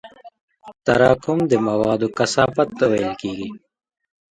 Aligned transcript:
تراکم 0.85 1.39
د 1.51 1.53
موادو 1.67 2.07
کثافت 2.17 2.67
ته 2.79 2.85
ویل 2.91 3.11
کېږي. 3.21 3.49